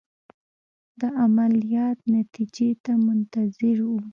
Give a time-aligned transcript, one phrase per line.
[0.99, 3.99] د عملیات نتیجې ته منتظر وو.